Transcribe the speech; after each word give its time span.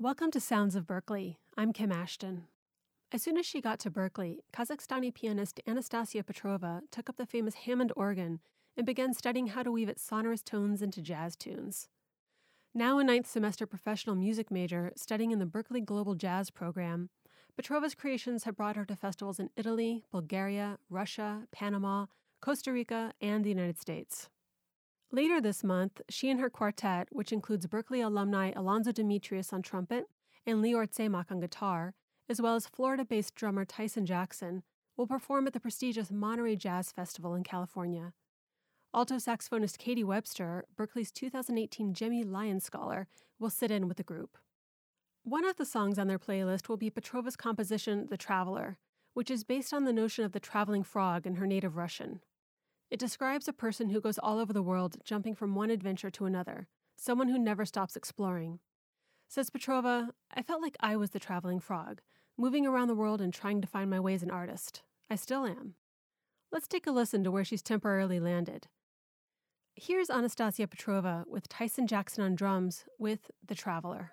Welcome 0.00 0.30
to 0.30 0.40
Sounds 0.40 0.76
of 0.76 0.86
Berklee. 0.86 1.38
I'm 1.56 1.72
Kim 1.72 1.90
Ashton. 1.90 2.44
As 3.10 3.20
soon 3.20 3.36
as 3.36 3.44
she 3.44 3.60
got 3.60 3.80
to 3.80 3.90
Berklee, 3.90 4.36
Kazakhstani 4.52 5.12
pianist 5.12 5.60
Anastassiya 5.66 6.22
Petrova 6.22 6.82
took 6.92 7.10
up 7.10 7.16
the 7.16 7.26
famous 7.26 7.56
Hammond 7.56 7.92
organ 7.96 8.38
and 8.76 8.86
began 8.86 9.12
studying 9.12 9.48
how 9.48 9.64
to 9.64 9.72
weave 9.72 9.88
its 9.88 10.00
sonorous 10.00 10.40
tones 10.40 10.82
into 10.82 11.02
jazz 11.02 11.34
tunes. 11.34 11.88
Now 12.72 13.00
a 13.00 13.04
ninth 13.04 13.28
semester 13.28 13.66
professional 13.66 14.14
music 14.14 14.52
major 14.52 14.92
studying 14.94 15.32
in 15.32 15.40
the 15.40 15.46
Berklee 15.46 15.84
Global 15.84 16.14
Jazz 16.14 16.48
program, 16.48 17.10
Petrova's 17.60 17.96
creations 17.96 18.44
have 18.44 18.56
brought 18.56 18.76
her 18.76 18.84
to 18.84 18.94
festivals 18.94 19.40
in 19.40 19.50
Italy, 19.56 20.04
Bulgaria, 20.12 20.78
Russia, 20.88 21.48
Panama, 21.50 22.06
Costa 22.40 22.72
Rica, 22.72 23.14
and 23.20 23.44
the 23.44 23.50
United 23.50 23.80
States. 23.80 24.28
Later 25.10 25.40
this 25.40 25.64
month, 25.64 26.02
she 26.10 26.28
and 26.28 26.38
her 26.38 26.50
quartet, 26.50 27.08
which 27.10 27.32
includes 27.32 27.66
Berklee 27.66 28.04
alumni 28.04 28.52
Alonzo 28.54 28.92
Demetrius 28.92 29.54
on 29.54 29.62
trumpet 29.62 30.04
and 30.46 30.62
Lior 30.62 30.86
Tsemak 30.86 31.30
on 31.30 31.40
guitar, 31.40 31.94
as 32.28 32.42
well 32.42 32.54
as 32.54 32.66
Florida 32.66 33.06
based 33.06 33.34
drummer 33.34 33.64
Tyson 33.64 34.04
Jackson, 34.04 34.62
will 34.98 35.06
perform 35.06 35.46
at 35.46 35.54
the 35.54 35.60
prestigious 35.60 36.10
Monterey 36.10 36.56
Jazz 36.56 36.92
Festival 36.92 37.34
in 37.34 37.42
California. 37.42 38.12
Alto 38.94 39.16
saxophonist 39.16 39.78
Katie 39.78 40.04
Webster, 40.04 40.64
Berklee's 40.76 41.10
2018 41.10 41.94
Jimmy 41.94 42.22
Lion 42.22 42.60
Scholar, 42.60 43.06
will 43.38 43.50
sit 43.50 43.70
in 43.70 43.88
with 43.88 43.96
the 43.96 44.02
group. 44.02 44.36
One 45.22 45.46
of 45.46 45.56
the 45.56 45.64
songs 45.64 45.98
on 45.98 46.08
their 46.08 46.18
playlist 46.18 46.68
will 46.68 46.76
be 46.76 46.90
Petrova's 46.90 47.36
composition 47.36 48.08
The 48.10 48.16
Traveler, 48.18 48.76
which 49.14 49.30
is 49.30 49.42
based 49.44 49.72
on 49.72 49.84
the 49.84 49.92
notion 49.92 50.24
of 50.24 50.32
the 50.32 50.40
traveling 50.40 50.82
frog 50.82 51.26
in 51.26 51.36
her 51.36 51.46
native 51.46 51.76
Russian. 51.76 52.20
It 52.90 52.98
describes 52.98 53.46
a 53.46 53.52
person 53.52 53.90
who 53.90 54.00
goes 54.00 54.18
all 54.18 54.38
over 54.38 54.52
the 54.52 54.62
world, 54.62 54.96
jumping 55.04 55.34
from 55.34 55.54
one 55.54 55.70
adventure 55.70 56.10
to 56.10 56.24
another, 56.24 56.68
someone 56.96 57.28
who 57.28 57.38
never 57.38 57.66
stops 57.66 57.96
exploring. 57.96 58.60
Says 59.28 59.50
Petrova, 59.50 60.08
I 60.32 60.42
felt 60.42 60.62
like 60.62 60.76
I 60.80 60.96
was 60.96 61.10
the 61.10 61.18
traveling 61.18 61.60
frog, 61.60 62.00
moving 62.38 62.66
around 62.66 62.88
the 62.88 62.94
world 62.94 63.20
and 63.20 63.32
trying 63.32 63.60
to 63.60 63.68
find 63.68 63.90
my 63.90 64.00
way 64.00 64.14
as 64.14 64.22
an 64.22 64.30
artist. 64.30 64.82
I 65.10 65.16
still 65.16 65.44
am. 65.44 65.74
Let's 66.50 66.66
take 66.66 66.86
a 66.86 66.90
listen 66.90 67.22
to 67.24 67.30
where 67.30 67.44
she's 67.44 67.60
temporarily 67.60 68.20
landed. 68.20 68.68
Here's 69.74 70.08
Anastassiya 70.08 70.66
Petrova 70.68 71.24
with 71.28 71.46
Tyson 71.48 71.86
Jackson 71.86 72.24
on 72.24 72.34
drums 72.34 72.86
with 72.98 73.30
The 73.46 73.54
Traveler. 73.54 74.12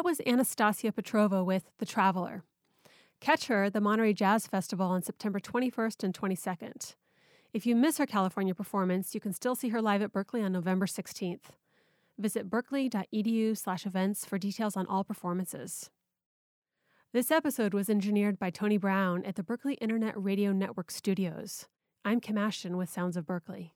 That 0.00 0.06
was 0.06 0.20
Anastassiya 0.20 0.92
Petrova 0.94 1.44
with 1.44 1.64
The 1.76 1.84
Traveler. 1.84 2.42
Catch 3.20 3.48
her 3.48 3.64
at 3.64 3.74
the 3.74 3.82
Monterey 3.82 4.14
Jazz 4.14 4.46
Festival 4.46 4.86
on 4.86 5.02
September 5.02 5.38
21st 5.38 6.02
and 6.02 6.14
22nd. 6.14 6.94
If 7.52 7.66
you 7.66 7.76
miss 7.76 7.98
her 7.98 8.06
California 8.06 8.54
performance, 8.54 9.14
you 9.14 9.20
can 9.20 9.34
still 9.34 9.54
see 9.54 9.68
her 9.68 9.82
live 9.82 10.00
at 10.00 10.10
Berklee 10.10 10.42
on 10.42 10.52
November 10.52 10.86
16th. 10.86 11.50
Visit 12.18 12.48
berklee.edu/events 12.48 14.24
for 14.24 14.38
details 14.38 14.74
on 14.74 14.86
all 14.86 15.04
performances. 15.04 15.90
This 17.12 17.30
episode 17.30 17.74
was 17.74 17.90
engineered 17.90 18.38
by 18.38 18.48
Tony 18.48 18.78
Brown 18.78 19.22
at 19.26 19.34
the 19.34 19.42
Berklee 19.42 19.76
Internet 19.82 20.14
Radio 20.16 20.50
Network 20.52 20.90
Studios. 20.90 21.68
I'm 22.06 22.20
Kim 22.20 22.38
Ashton 22.38 22.78
with 22.78 22.88
Sounds 22.88 23.18
of 23.18 23.26
Berklee. 23.26 23.72